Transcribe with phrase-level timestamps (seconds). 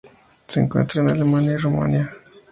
[0.47, 2.11] Se encuentra en Alemania y Rumania.